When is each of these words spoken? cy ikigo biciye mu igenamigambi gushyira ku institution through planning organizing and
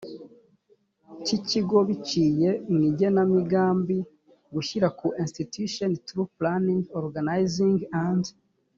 cy 1.23 1.31
ikigo 1.37 1.77
biciye 1.87 2.49
mu 2.71 2.79
igenamigambi 2.89 3.97
gushyira 4.53 4.87
ku 4.99 5.07
institution 5.23 5.89
through 6.05 6.31
planning 6.39 6.81
organizing 7.01 7.77
and 8.07 8.23